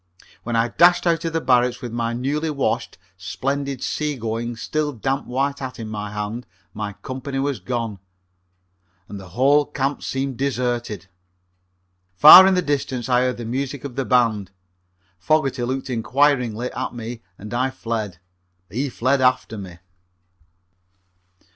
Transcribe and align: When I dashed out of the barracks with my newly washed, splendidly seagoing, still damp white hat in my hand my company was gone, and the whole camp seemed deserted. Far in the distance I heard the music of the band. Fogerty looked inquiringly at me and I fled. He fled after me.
When 0.41 0.55
I 0.55 0.69
dashed 0.69 1.05
out 1.05 1.23
of 1.25 1.31
the 1.33 1.39
barracks 1.41 1.79
with 1.79 1.91
my 1.91 2.11
newly 2.11 2.49
washed, 2.49 2.97
splendidly 3.17 3.83
seagoing, 3.83 4.55
still 4.55 4.93
damp 4.93 5.27
white 5.27 5.59
hat 5.59 5.77
in 5.77 5.89
my 5.89 6.09
hand 6.11 6.47
my 6.73 6.93
company 7.03 7.37
was 7.37 7.59
gone, 7.59 7.99
and 9.07 9.19
the 9.19 9.29
whole 9.37 9.63
camp 9.63 10.01
seemed 10.01 10.37
deserted. 10.37 11.05
Far 12.15 12.47
in 12.47 12.55
the 12.55 12.63
distance 12.63 13.09
I 13.09 13.19
heard 13.21 13.37
the 13.37 13.45
music 13.45 13.83
of 13.83 13.95
the 13.95 14.03
band. 14.03 14.49
Fogerty 15.19 15.61
looked 15.61 15.87
inquiringly 15.87 16.71
at 16.71 16.95
me 16.95 17.21
and 17.37 17.53
I 17.53 17.69
fled. 17.69 18.17
He 18.71 18.89
fled 18.89 19.21
after 19.21 19.55
me. 19.55 19.77